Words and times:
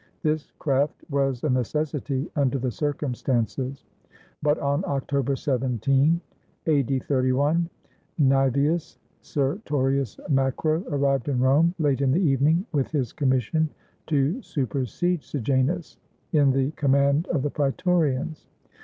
This 0.23 0.51
craft 0.57 0.95
was 1.11 1.43
a 1.43 1.49
necessity 1.51 2.27
under 2.35 2.57
the 2.57 2.71
circumstances. 2.71 3.85
But 4.41 4.57
on 4.57 4.83
October 4.87 5.35
17, 5.35 6.19
a.d. 6.65 6.99
31, 7.01 7.69
Nsevius 8.19 8.97
Sertorius 9.21 10.19
Macro 10.27 10.83
arrived 10.89 11.29
in 11.29 11.39
Rome 11.39 11.75
late 11.77 12.01
in 12.01 12.09
the 12.09 12.19
evening, 12.19 12.65
with 12.71 12.87
his 12.89 13.13
commission 13.13 13.69
to 14.07 14.41
supersede 14.41 15.21
Sejanus 15.21 15.99
in 16.33 16.49
the 16.49 16.71
com 16.71 16.93
mand 16.93 17.27
of 17.27 17.43
the 17.43 17.51
Praetorians. 17.51 18.47